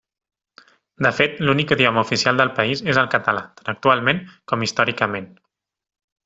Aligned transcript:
De 1.07 1.11
fet, 1.17 1.35
l'únic 1.49 1.73
idioma 1.75 2.03
oficial 2.09 2.41
del 2.41 2.51
país 2.61 2.81
és 2.95 3.01
el 3.03 3.11
català, 3.17 3.45
tant 3.61 3.73
actualment 3.75 4.23
com 4.53 4.67
històricament. 4.69 5.31